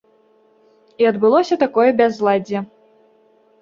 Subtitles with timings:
[1.03, 2.69] І адбылося такое бязладдзе.